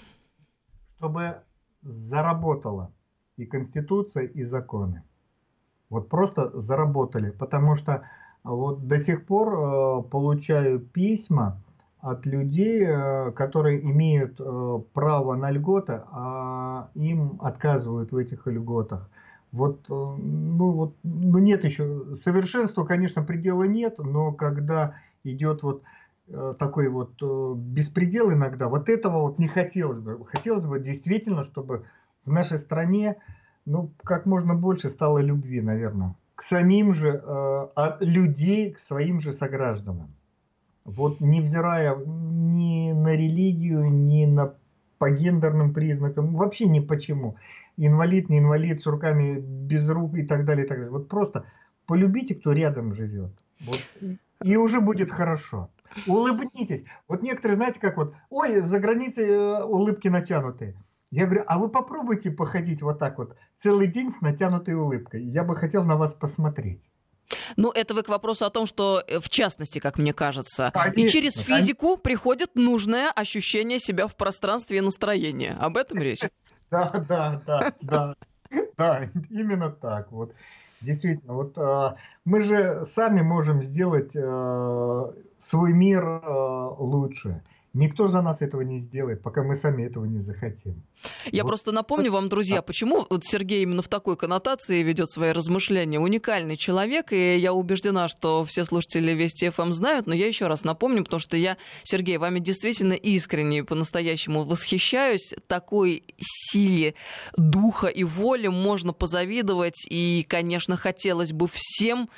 [0.97, 1.43] Чтобы
[1.83, 2.93] заработала
[3.37, 5.03] и Конституция, и законы.
[5.91, 8.05] Вот просто заработали, потому что
[8.45, 11.61] вот до сих пор э, получаю письма
[12.01, 19.11] от людей, э, которые имеют э, право на льготы, а им отказывают в этих льготах.
[19.53, 25.83] Вот, ну вот, ну нет еще, совершенства, конечно, предела нет, но когда идет вот
[26.61, 27.21] такой вот
[27.57, 30.25] беспредел иногда, вот этого вот не хотелось бы.
[30.25, 31.85] Хотелось бы действительно, чтобы
[32.25, 33.17] в нашей стране
[33.71, 39.21] ну, как можно больше стало любви, наверное, к самим же, э, от людей, к своим
[39.21, 40.09] же согражданам.
[40.85, 44.55] Вот невзирая ни на религию, ни на
[44.99, 47.37] по гендерным признакам, вообще ни почему.
[47.77, 50.93] Инвалид, не инвалид, с руками без рук и так далее, и так далее.
[50.93, 51.45] Вот просто
[51.87, 53.31] полюбите, кто рядом живет.
[53.61, 53.81] Вот,
[54.43, 55.71] и уже будет хорошо.
[56.07, 56.85] Улыбнитесь.
[57.09, 60.75] Вот некоторые, знаете, как вот, ой, за границей э, улыбки натянутые.
[61.11, 65.25] Я говорю, а вы попробуйте походить вот так вот целый день с натянутой улыбкой.
[65.25, 66.81] Я бы хотел на вас посмотреть.
[67.57, 71.01] Ну, это вы к вопросу о том, что, э, в частности, как мне кажется, конечно,
[71.01, 72.03] и через физику конечно.
[72.03, 75.53] приходит нужное ощущение себя в пространстве и настроение.
[75.53, 76.21] Об этом речь?
[76.71, 78.15] Да, да, да, да,
[78.79, 80.13] да, именно так.
[80.13, 80.33] Вот
[80.81, 87.43] действительно, вот э, мы же сами можем сделать э, свой мир э, лучше.
[87.73, 90.83] Никто за нас этого не сделает, пока мы сами этого не захотим.
[91.27, 91.51] Я вот.
[91.51, 96.01] просто напомню вам, друзья, почему вот Сергей именно в такой коннотации ведет свои размышления.
[96.01, 100.65] Уникальный человек, и я убеждена, что все слушатели Вести ФМ знают, но я еще раз
[100.65, 105.33] напомню, потому что я, Сергей, вами действительно искренне по-настоящему восхищаюсь.
[105.47, 106.95] Такой силе
[107.37, 112.11] духа и воли можно позавидовать, и, конечно, хотелось бы всем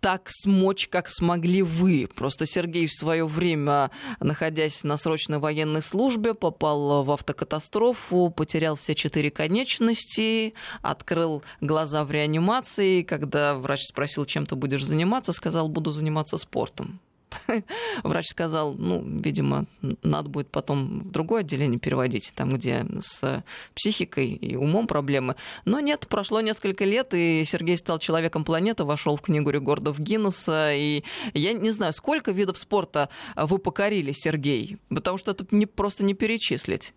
[0.00, 2.08] так смочь, как смогли вы.
[2.14, 3.90] Просто Сергей в свое время,
[4.20, 12.10] находясь на срочной военной службе, попал в автокатастрофу, потерял все четыре конечности, открыл глаза в
[12.10, 13.02] реанимации.
[13.02, 17.00] Когда врач спросил, чем ты будешь заниматься, сказал, буду заниматься спортом.
[18.02, 19.66] Врач сказал, ну, видимо,
[20.02, 25.36] надо будет потом в другое отделение переводить, там, где с психикой и умом проблемы.
[25.64, 30.72] Но нет, прошло несколько лет, и Сергей стал человеком планеты, вошел в книгу рекордов Гиннесса,
[30.72, 36.04] и я не знаю, сколько видов спорта вы покорили, Сергей, потому что это не, просто
[36.04, 36.94] не перечислить.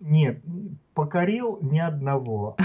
[0.00, 0.42] Нет,
[0.92, 2.56] покорил ни одного.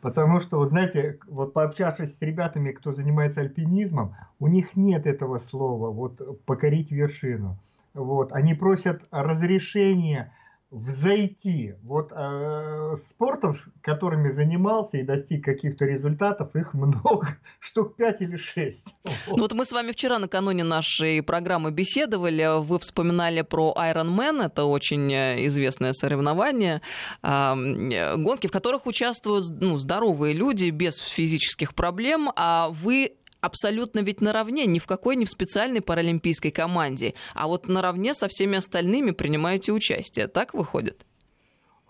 [0.00, 5.38] Потому что, вот знаете, вот пообщавшись с ребятами, кто занимается альпинизмом, у них нет этого
[5.38, 7.58] слова, вот покорить вершину.
[7.94, 10.32] Вот, они просят разрешения
[10.70, 11.74] взойти.
[11.82, 18.94] Вот э, спортов, которыми занимался и достиг каких-то результатов, их много, штук 5 или 6.
[19.28, 24.44] Ну вот мы с вами вчера накануне нашей программы беседовали, вы вспоминали про Iron Man,
[24.44, 26.82] это очень э, известное соревнование,
[27.22, 33.14] э, гонки, в которых участвуют ну, здоровые люди без физических проблем, а вы
[33.48, 38.28] абсолютно ведь наравне, ни в какой не в специальной паралимпийской команде, а вот наравне со
[38.28, 40.28] всеми остальными принимаете участие.
[40.28, 41.04] Так выходит?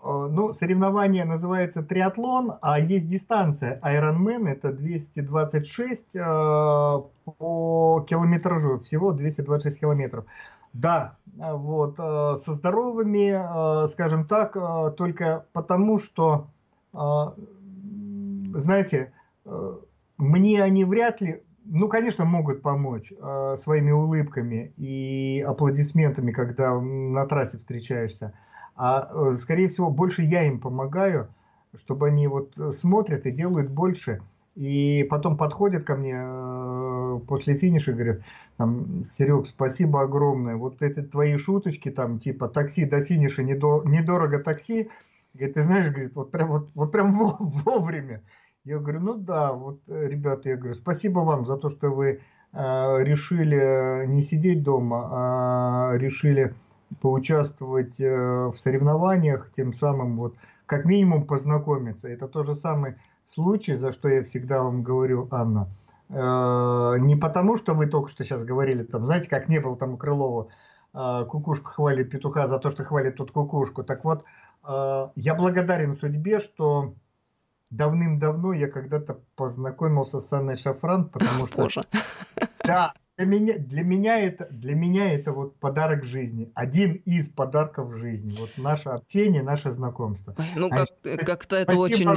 [0.01, 9.11] Э, ну, соревнование называется триатлон, а есть дистанция Ironman, это 226 э, по километражу, всего
[9.11, 10.25] 226 километров.
[10.71, 14.53] Да, вот, э, со здоровыми, скажем так,
[14.95, 16.47] только потому, что,
[18.53, 19.11] знаете,
[20.17, 27.25] мне они вряд ли, ну, конечно, могут помочь э, своими улыбками и аплодисментами, когда на
[27.25, 28.33] трассе встречаешься.
[28.75, 31.29] А, э, скорее всего, больше я им помогаю,
[31.75, 34.21] чтобы они вот смотрят и делают больше.
[34.55, 38.23] И потом подходит ко мне э, после финиша и говорит,
[38.57, 40.55] там, Серег, спасибо огромное.
[40.55, 44.89] Вот эти твои шуточки, там, типа, такси до финиша, недо, недорого такси.
[45.33, 48.21] Говорит, ты знаешь, говорит, вот прям, вот, вот прям вовремя.
[48.65, 52.19] Я говорю, ну да, вот, э, ребята, я говорю, спасибо вам за то, что вы
[52.51, 56.53] э, решили не сидеть дома, а решили
[57.01, 62.09] поучаствовать э, в соревнованиях, тем самым вот как минимум познакомиться.
[62.09, 62.95] Это то же самый
[63.33, 65.69] случай, за что я всегда вам говорю, Анна.
[66.09, 69.93] Э, не потому, что вы только что сейчас говорили, там, знаете, как не было там
[69.93, 70.49] у Крылова,
[70.93, 73.83] э, кукушку хвалит петуха за то, что хвалит тут кукушку.
[73.83, 74.25] Так вот,
[74.67, 76.93] я благодарен судьбе, что
[77.69, 81.57] давным-давно я когда-то познакомился с Анной Шафран, потому что...
[81.57, 81.81] Боже.
[82.63, 87.93] Да, для меня, для меня это для меня это вот подарок жизни, один из подарков
[87.97, 88.33] жизни.
[88.39, 90.35] Вот наше общение, наше знакомство.
[90.55, 90.87] Ну как,
[91.25, 92.07] как-то это очень,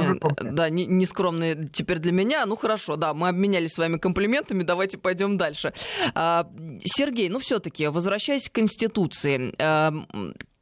[0.41, 2.45] да, нескромно теперь для меня.
[2.45, 5.73] Ну хорошо, да, мы обменялись с вами комплиментами, давайте пойдем дальше.
[6.15, 6.49] А,
[6.85, 9.53] Сергей, ну все-таки возвращаясь к конституции,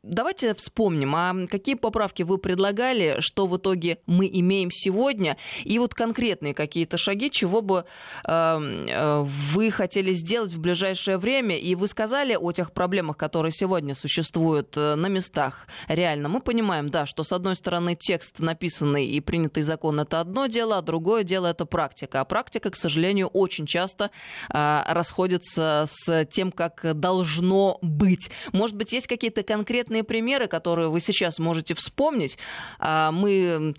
[0.03, 5.93] Давайте вспомним, а какие поправки вы предлагали, что в итоге мы имеем сегодня, и вот
[5.93, 7.85] конкретные какие-то шаги, чего бы
[8.25, 9.21] эм, э,
[9.53, 14.75] вы хотели сделать в ближайшее время, и вы сказали о тех проблемах, которые сегодня существуют
[14.75, 15.67] э, на местах.
[15.87, 20.47] Реально, мы понимаем, да, что с одной стороны текст написанный и принятый закон это одно
[20.47, 22.21] дело, а другое дело это практика.
[22.21, 24.09] А практика, к сожалению, очень часто
[24.49, 28.31] э, расходится с тем, как должно быть.
[28.51, 32.37] Может быть, есть какие-то конкретные конкретные примеры, которые вы сейчас можете вспомнить,
[32.79, 33.75] а, мы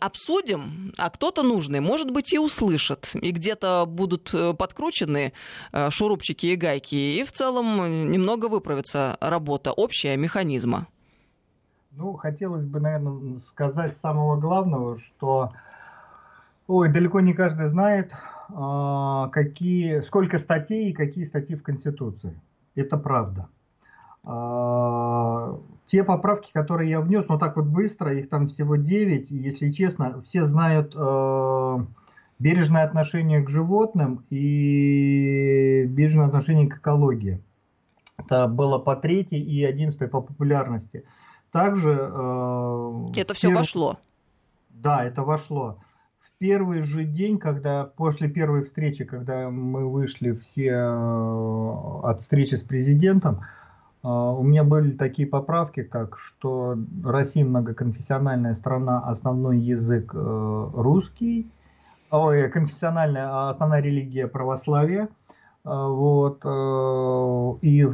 [0.00, 3.10] обсудим, а кто-то нужный, может быть, и услышит.
[3.22, 5.32] И где-то будут э, подкручены
[5.72, 10.86] э, шурупчики и гайки, и в целом немного выправится работа общая механизма.
[11.92, 15.50] Ну, хотелось бы, наверное, сказать самого главного, что
[16.68, 18.12] ой, далеко не каждый знает,
[18.54, 22.32] а, какие, сколько статей и какие статьи в Конституции.
[22.76, 23.48] Это правда.
[24.22, 29.72] А, те поправки, которые я внес, ну так вот быстро, их там всего 9, если
[29.72, 31.78] честно, все знают э,
[32.38, 37.40] бережное отношение к животным и бережное отношение к экологии.
[38.18, 41.04] Это было по третьей и одиннадцатой по популярности.
[41.50, 41.90] Также...
[41.90, 43.58] Э, это все перв...
[43.58, 43.98] вошло?
[44.68, 45.78] Да, это вошло.
[46.20, 52.54] В первый же день, когда после первой встречи, когда мы вышли все э, от встречи
[52.54, 53.59] с президентом, а,
[54.02, 61.50] у меня были такие поправки, как что Россия многоконфессиональная страна, основной язык э, русский,
[62.10, 65.08] ой, конфессиональная, а основная религия православие.
[65.64, 67.86] А, вот, э, и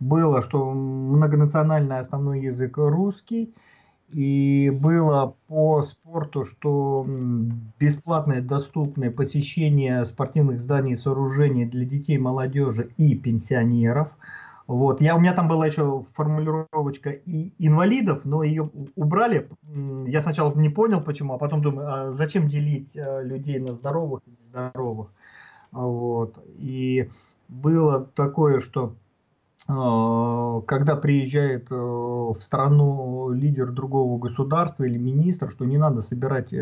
[0.00, 3.54] было, что многонациональный основной язык русский,
[4.10, 7.06] и было по спорту, что
[7.78, 14.14] бесплатное доступное посещение спортивных зданий и сооружений для детей, молодежи и пенсионеров–
[14.66, 15.00] вот.
[15.00, 19.48] Я, у меня там была еще формулировочка и инвалидов, но ее убрали.
[20.06, 24.22] Я сначала не понял, почему, а потом думаю, а зачем делить э, людей на здоровых
[24.26, 25.08] и нездоровых.
[25.72, 26.38] Вот.
[26.58, 27.10] И
[27.48, 28.94] было такое, что
[29.68, 36.52] э, когда приезжает э, в страну лидер другого государства или министр, что не надо собирать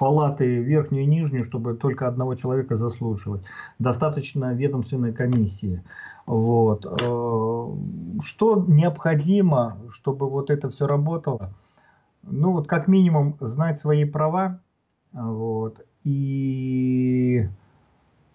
[0.00, 3.42] палаты верхнюю и нижнюю, чтобы только одного человека заслушивать.
[3.78, 5.84] Достаточно ведомственной комиссии.
[6.24, 6.86] Вот.
[6.86, 11.52] Э, что необходимо, чтобы вот это все работало?
[12.22, 14.60] Ну вот как минимум знать свои права,
[15.12, 17.46] вот, и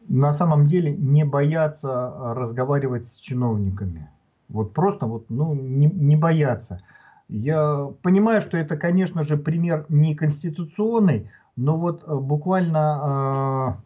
[0.08, 4.08] на самом деле не бояться разговаривать с чиновниками.
[4.50, 6.84] Вот просто вот, ну, не, не бояться.
[7.28, 13.78] Я понимаю, что это, конечно же, пример не конституционный, но вот э, буквально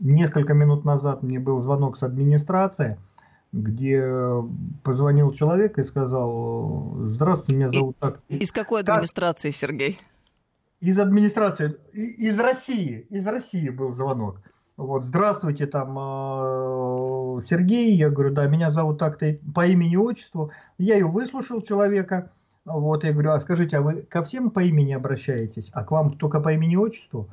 [0.00, 2.98] э, несколько минут назад мне был звонок с администрации,
[3.52, 4.04] где
[4.82, 8.20] позвонил человек и сказал, здравствуйте, меня зовут так.
[8.28, 10.00] Из какой администрации, Сергей?
[10.80, 14.40] Из администрации, из России, из России был звонок.
[14.76, 20.50] Вот, здравствуйте, там, э, Сергей, я говорю, да, меня зовут так-то по имени отчеству.
[20.78, 22.32] Я ее выслушал человека,
[22.64, 26.12] вот, я говорю, а скажите, а вы ко всем по имени обращаетесь, а к вам
[26.12, 27.28] только по имени отчеству?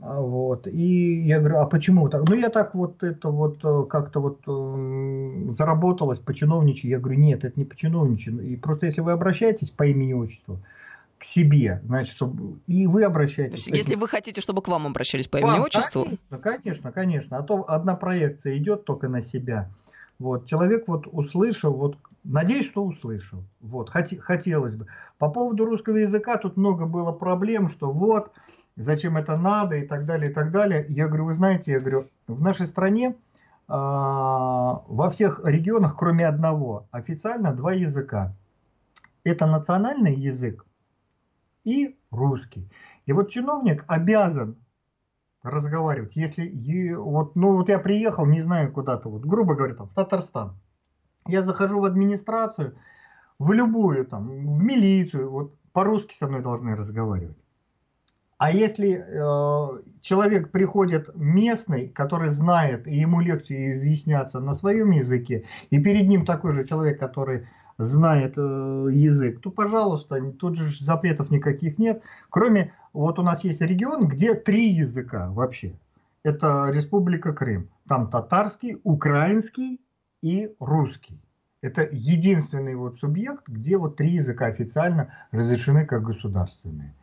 [0.00, 2.28] А, вот, и я говорю, а почему так?
[2.28, 6.90] Ну, я так вот это вот э, как-то вот э, заработалось по чиновничьи.
[6.90, 8.34] Я говорю, нет, это не по чиновничьи.
[8.44, 10.58] И просто если вы обращаетесь по имени отчеству,
[11.18, 13.66] к себе, значит, чтобы и вы обращаетесь.
[13.68, 16.04] Если вы хотите, чтобы к вам обращались по имени отчеству.
[16.04, 17.38] Конечно, конечно, конечно.
[17.38, 19.70] А то одна проекция идет только на себя.
[20.18, 21.96] Вот человек вот услышал, вот
[22.28, 23.44] Надеюсь, что услышал.
[23.60, 24.86] Вот, хот- хотелось бы.
[25.18, 28.32] По поводу русского языка тут много было проблем, что вот,
[28.76, 30.86] зачем это надо и так далее, и так далее.
[30.88, 33.14] Я говорю, вы знаете, я говорю, в нашей стране
[33.68, 38.34] а, во всех регионах, кроме одного, официально два языка.
[39.24, 40.66] Это национальный язык
[41.64, 42.68] и русский.
[43.06, 44.56] И вот чиновник обязан
[45.42, 49.94] разговаривать, если вот, ну вот я приехал, не знаю куда-то, вот грубо говоря, там, в
[49.94, 50.56] Татарстан,
[51.28, 52.76] я захожу в администрацию,
[53.38, 57.36] в любую там, в милицию, вот по-русски со мной должны разговаривать.
[58.38, 65.44] А если э, человек приходит местный, который знает, и ему легче изъясняться на своем языке,
[65.70, 67.48] и перед ним такой же человек, который
[67.78, 68.40] знает э,
[68.92, 72.02] язык, то, пожалуйста, тут же запретов никаких нет.
[72.28, 75.72] Кроме, вот у нас есть регион, где три языка вообще.
[76.22, 77.70] Это Республика Крым.
[77.88, 79.80] Там татарский, украинский
[80.22, 81.20] и русский.
[81.62, 86.94] Это единственный вот субъект, где вот три языка официально разрешены как государственные.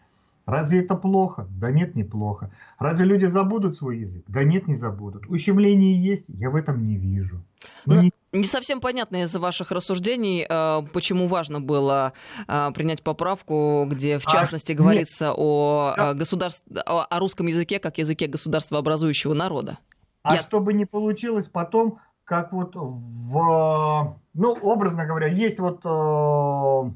[0.46, 1.48] Разве это плохо?
[1.50, 2.52] Да нет, не плохо.
[2.78, 4.26] Разве люди забудут свой язык?
[4.28, 5.26] Да нет, не забудут.
[5.28, 7.42] Ущемление есть, я в этом не вижу.
[7.86, 8.12] Но, Но не...
[8.34, 12.12] не совсем понятно из ваших рассуждений, э, почему важно было
[12.46, 15.36] э, принять поправку, где в а, частности а, говорится нет.
[15.38, 16.14] о, да.
[16.14, 16.64] государств...
[16.86, 19.78] о русском языке как языке государства образующего народа.
[20.24, 20.42] А я...
[20.42, 26.92] чтобы не получилось потом, как вот в, ну, образно говоря, есть вот э,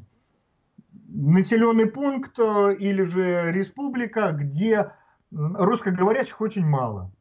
[1.10, 4.92] населенный пункт э, или же республика, где
[5.32, 7.12] русскоговорящих очень мало.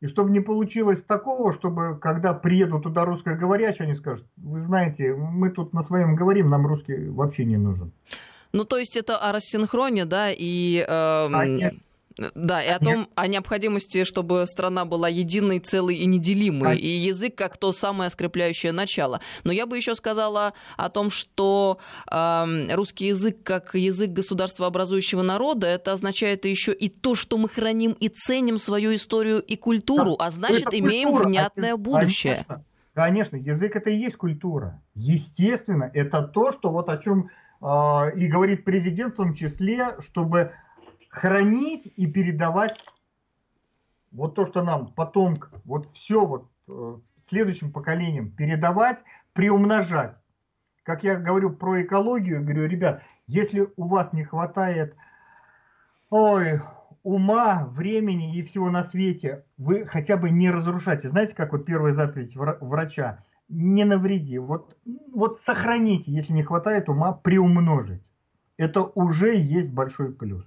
[0.00, 5.50] И чтобы не получилось такого, чтобы когда приедут туда русскоговорящие, они скажут, вы знаете, мы
[5.50, 7.90] тут на своем говорим, нам русский вообще не нужен.
[8.52, 10.84] Ну, то есть это о рассинхроне, да, и...
[10.88, 11.70] Э, Конечно.
[12.34, 17.36] Да, и о том, о необходимости, чтобы страна была единой, целой и неделимой, и язык
[17.36, 19.20] как то самое скрепляющее начало.
[19.44, 21.78] Но я бы еще сказала о том, что
[22.10, 27.48] э, русский язык как язык государства образующего народа, это означает еще и то, что мы
[27.48, 31.28] храним и ценим свою историю и культуру, а значит, это имеем культура.
[31.28, 32.34] внятное будущее.
[32.34, 32.64] Конечно,
[32.94, 34.82] конечно, язык это и есть культура.
[34.94, 37.64] Естественно, это то, что вот о чем э,
[38.16, 40.52] и говорит президент в том числе, чтобы
[41.08, 42.84] хранить и передавать
[44.12, 49.02] вот то, что нам потом, вот все вот э, следующим поколениям передавать,
[49.32, 50.16] приумножать.
[50.82, 54.96] Как я говорю про экологию, говорю, ребят, если у вас не хватает
[56.10, 56.60] ой,
[57.02, 61.08] ума, времени и всего на свете, вы хотя бы не разрушайте.
[61.08, 63.24] Знаете, как вот первая заповедь врача?
[63.48, 64.38] Не навреди.
[64.38, 64.76] Вот,
[65.12, 68.02] вот сохраните, если не хватает ума, приумножить.
[68.56, 70.44] Это уже есть большой плюс.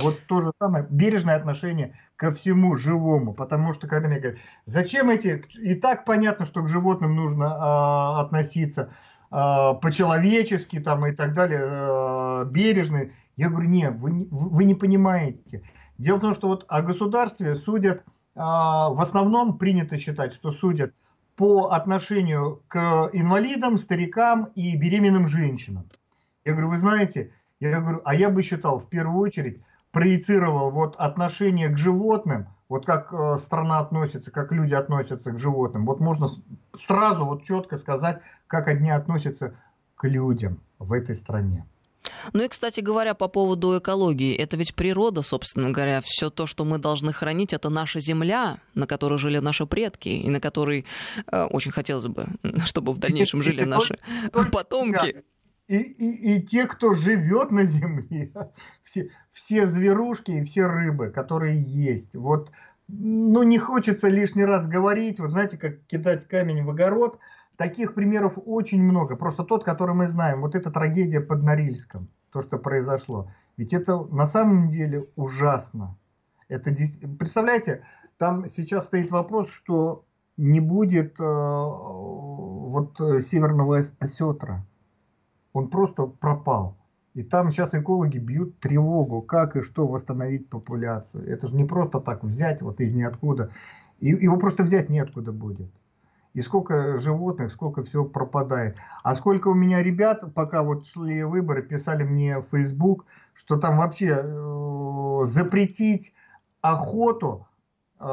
[0.00, 5.10] Вот то же самое, бережное отношение ко всему живому, потому что когда мне говорят, зачем
[5.10, 8.92] эти, и так понятно, что к животным нужно а, относиться
[9.30, 13.10] а, по-человечески там и так далее, а, бережно.
[13.36, 15.62] Я говорю, нет, вы, вы не понимаете.
[15.98, 18.02] Дело в том, что вот о государстве судят,
[18.34, 20.94] а, в основном принято считать, что судят
[21.36, 25.88] по отношению к инвалидам, старикам и беременным женщинам.
[26.44, 29.60] Я говорю, вы знаете, я говорю, а я бы считал в первую очередь
[29.96, 35.86] проецировал вот отношение к животным, вот как э, страна относится, как люди относятся к животным.
[35.86, 36.28] Вот можно
[36.74, 39.54] сразу вот четко сказать, как одни относятся
[39.94, 41.64] к людям в этой стране.
[42.34, 46.66] Ну и, кстати говоря, по поводу экологии, это ведь природа, собственно говоря, все то, что
[46.66, 50.84] мы должны хранить, это наша земля, на которой жили наши предки, и на которой
[51.32, 52.26] э, очень хотелось бы,
[52.66, 53.98] чтобы в дальнейшем жили наши
[54.52, 55.24] потомки
[55.68, 58.32] и, и, и те, кто живет на земле,
[58.82, 62.14] все, все зверушки и все рыбы, которые есть.
[62.14, 62.50] Вот,
[62.88, 67.18] ну, не хочется лишний раз говорить, вот знаете, как кидать камень в огород,
[67.56, 69.16] таких примеров очень много.
[69.16, 73.30] Просто тот, который мы знаем, вот эта трагедия под Норильском, то, что произошло.
[73.56, 75.96] Ведь это на самом деле ужасно.
[76.48, 76.72] Это,
[77.18, 77.82] представляете,
[78.18, 80.04] там сейчас стоит вопрос, что
[80.36, 84.64] не будет э, вот северного осетра
[85.56, 86.76] он просто пропал.
[87.14, 91.26] И там сейчас экологи бьют тревогу, как и что восстановить популяцию.
[91.26, 93.50] Это же не просто так взять вот из ниоткуда.
[93.98, 95.70] И его просто взять неоткуда будет.
[96.34, 98.76] И сколько животных, сколько всего пропадает.
[99.02, 103.78] А сколько у меня ребят, пока вот шли выборы, писали мне в Facebook, что там
[103.78, 106.12] вообще э, запретить
[106.60, 107.46] охоту,
[107.98, 108.04] э,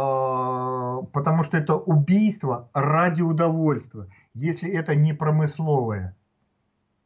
[1.11, 6.15] потому что это убийство ради удовольствия, если это не промысловое.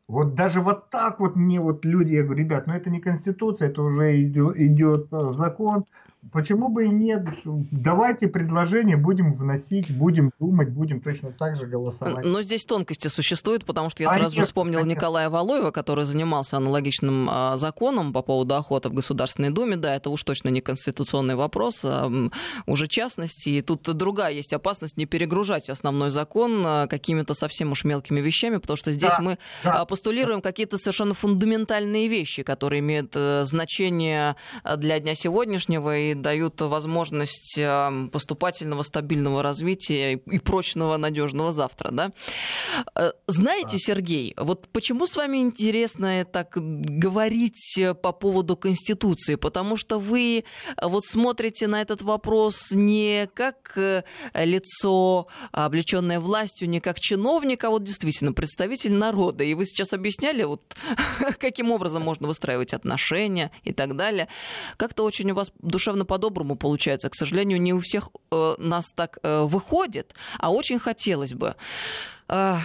[0.07, 3.69] Вот даже вот так вот мне вот люди, я говорю, ребят, ну это не конституция,
[3.69, 5.85] это уже идет, идет э, закон,
[6.31, 7.23] Почему бы и нет?
[7.45, 12.25] Давайте предложения будем вносить, будем думать, будем точно так же голосовать.
[12.25, 17.27] Но здесь тонкости существуют, потому что я сразу же вспомнил Николая Валуева, который занимался аналогичным
[17.29, 19.77] а, законом по поводу охоты в Государственной Думе.
[19.77, 22.11] Да, это уж точно не конституционный вопрос, а
[22.65, 23.49] уже частности.
[23.49, 28.57] И тут другая есть опасность не перегружать основной закон а, какими-то совсем уж мелкими вещами,
[28.57, 29.85] потому что здесь да, мы да.
[29.85, 34.35] постулируем какие-то совершенно фундаментальные вещи, которые имеют э, значение
[34.77, 41.91] для дня сегодняшнего и дают возможность эм, поступательного, стабильного развития и прочного, надежного завтра.
[41.91, 42.11] Да?
[42.95, 49.35] Э, знаете, Сергей, вот почему с вами интересно так говорить по поводу Конституции?
[49.35, 50.43] Потому что вы
[50.81, 54.03] вот смотрите на этот вопрос не как э,
[54.33, 59.43] лицо, облеченное властью, не как чиновник, а вот действительно представитель народа.
[59.43, 60.75] И вы сейчас объясняли, вот,
[61.39, 64.27] каким образом можно выстраивать отношения и так далее.
[64.77, 67.09] Как-то очень у вас душевно по-доброму получается.
[67.09, 71.55] К сожалению, не у всех э, нас так э, выходит, а очень хотелось бы.
[72.29, 72.57] Э,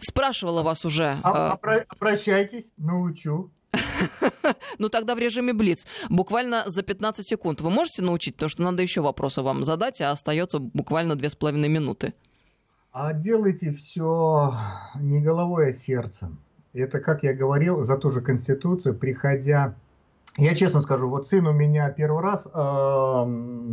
[0.00, 1.18] спрашивала вас уже.
[1.22, 1.84] А, э...
[1.88, 3.50] Обращайтесь, научу.
[4.78, 5.86] Ну тогда в режиме Блиц.
[6.08, 7.60] Буквально за 15 секунд.
[7.60, 8.34] Вы можете научить?
[8.34, 12.14] Потому что надо еще вопросы вам задать, а остается буквально 2,5 минуты.
[12.92, 14.54] А делайте все
[14.96, 16.38] не головой, а сердцем.
[16.72, 19.74] Это, как я говорил, за ту же Конституцию, приходя
[20.40, 22.50] я честно скажу, вот сын у меня первый раз э,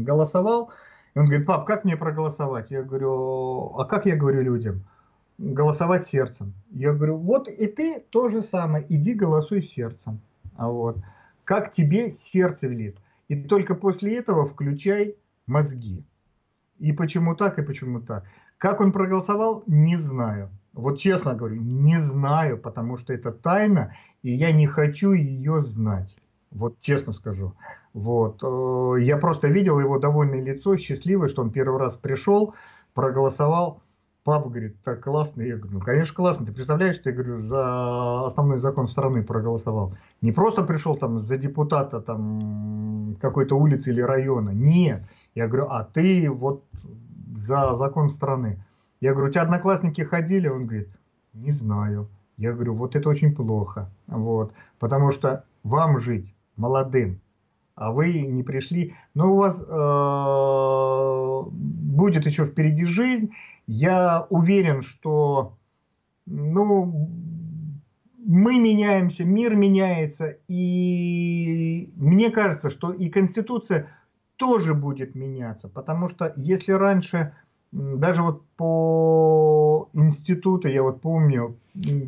[0.03, 0.71] голосовал,
[1.15, 2.71] и он говорит, пап, как мне проголосовать?
[2.71, 4.83] Я говорю, а как я говорю людям?
[5.37, 6.53] Голосовать сердцем.
[6.71, 10.19] Я говорю, вот и ты то же самое, иди голосуй сердцем.
[10.55, 10.97] А вот.
[11.43, 12.97] Как тебе сердце велит.
[13.29, 15.15] И только после этого включай
[15.47, 16.03] мозги.
[16.79, 18.25] И почему так, и почему так.
[18.57, 20.49] Как он проголосовал, не знаю.
[20.73, 26.15] Вот честно говорю, не знаю, потому что это тайна, и я не хочу ее знать.
[26.51, 27.53] Вот честно скажу.
[27.93, 28.41] Вот.
[28.43, 32.53] Э, я просто видел его довольное лицо, счастливое, что он первый раз пришел,
[32.93, 33.81] проголосовал.
[34.23, 35.41] Папа говорит, так классно.
[35.41, 36.45] Я говорю, ну, конечно, классно.
[36.45, 39.95] Ты представляешь, ты, говорю, за основной закон страны проголосовал.
[40.21, 44.49] Не просто пришел там за депутата там какой-то улицы или района.
[44.49, 45.03] Нет.
[45.33, 46.63] Я говорю, а ты вот
[47.37, 48.63] за закон страны.
[48.99, 50.47] Я говорю, у тебя одноклассники ходили?
[50.47, 50.89] Он говорит,
[51.33, 52.09] не знаю.
[52.37, 53.89] Я говорю, вот это очень плохо.
[54.07, 54.53] Вот.
[54.79, 57.21] Потому что вам жить молодым,
[57.75, 58.95] а вы не пришли.
[59.13, 63.31] Но у вас э, будет еще впереди жизнь.
[63.67, 65.57] Я уверен, что
[66.25, 67.09] ну,
[68.17, 73.89] мы меняемся, мир меняется, и мне кажется, что и Конституция
[74.35, 77.33] тоже будет меняться, потому что если раньше
[77.71, 81.57] даже вот по институту, я вот помню,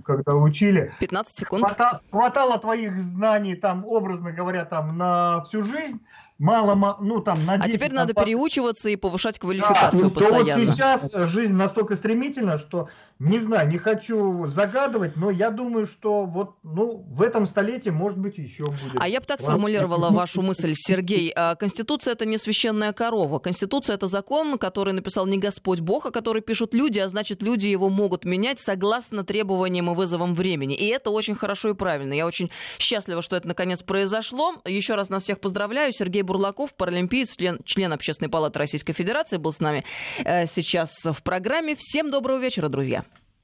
[0.06, 0.94] когда учили.
[1.00, 1.66] 15 секунд.
[1.66, 6.00] Хватало, хватало твоих знаний, там, образно говоря, там, на всю жизнь.
[6.40, 10.46] Мало, ну, там, на 10, А теперь надо переучиваться и повышать квалификацию да, постоянно.
[10.46, 15.86] То вот сейчас жизнь настолько стремительна, что, не знаю, не хочу загадывать, но я думаю,
[15.86, 18.96] что вот, ну, в этом столетии, может быть, еще будет.
[18.98, 21.32] А я бы так сформулировала вашу мысль, Сергей.
[21.36, 23.40] А, Конституция– это не священная корова.
[23.40, 27.68] Конституция– это закон, который написал не Господь Бог, а который пишут люди, а значит, люди
[27.68, 30.76] его могут менять согласно требованиям требованиям и вызовам времени.
[30.76, 32.14] И это очень хорошо и правильно.
[32.14, 34.56] Я очень счастлива, что это наконец произошло.
[34.66, 35.92] Еще раз нас всех поздравляю.
[35.92, 39.84] Сергей Бурлаков, паралимпиец, член, член Общественной палаты Российской Федерации, был с нами
[40.24, 41.76] э, сейчас в программе.
[41.76, 43.04] Всем доброго вечера, друзья.